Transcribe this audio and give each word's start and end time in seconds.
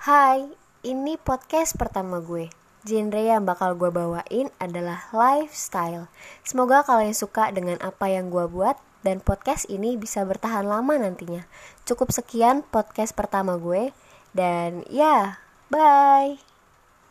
Hai, 0.00 0.48
ini 0.80 1.20
podcast 1.20 1.76
pertama 1.76 2.24
gue. 2.24 2.48
Genre 2.88 3.20
yang 3.20 3.44
bakal 3.44 3.76
gue 3.76 3.92
bawain 3.92 4.48
adalah 4.56 5.04
lifestyle. 5.12 6.08
Semoga 6.40 6.80
kalian 6.88 7.12
suka 7.12 7.52
dengan 7.52 7.76
apa 7.84 8.08
yang 8.08 8.32
gue 8.32 8.48
buat 8.48 8.80
dan 9.04 9.20
podcast 9.20 9.68
ini 9.68 10.00
bisa 10.00 10.24
bertahan 10.24 10.64
lama 10.64 10.96
nantinya. 10.96 11.44
Cukup 11.84 12.16
sekian 12.16 12.64
podcast 12.64 13.12
pertama 13.12 13.60
gue 13.60 13.92
dan 14.32 14.88
ya, 14.88 15.36
bye. 15.68 16.49